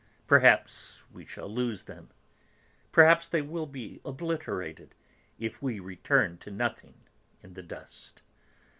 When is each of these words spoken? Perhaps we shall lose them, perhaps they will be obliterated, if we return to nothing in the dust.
Perhaps 0.25 1.03
we 1.13 1.27
shall 1.27 1.47
lose 1.47 1.83
them, 1.83 2.09
perhaps 2.91 3.27
they 3.27 3.43
will 3.43 3.67
be 3.67 4.01
obliterated, 4.03 4.95
if 5.37 5.61
we 5.61 5.79
return 5.79 6.39
to 6.39 6.49
nothing 6.49 6.95
in 7.43 7.53
the 7.53 7.61
dust. 7.61 8.23